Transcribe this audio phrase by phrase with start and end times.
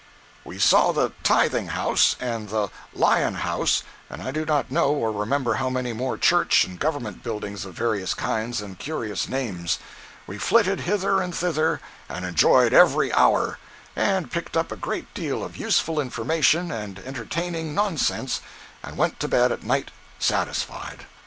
[0.01, 4.71] jpg (21K) We saw the "Tithing House," and the "Lion House," and I do not
[4.71, 9.29] know or remember how many more church and government buildings of various kinds and curious
[9.29, 9.77] names.
[10.25, 13.59] We flitted hither and thither and enjoyed every hour,
[13.95, 18.41] and picked up a great deal of useful information and entertaining nonsense,
[18.81, 21.05] and went to bed at night satisfied.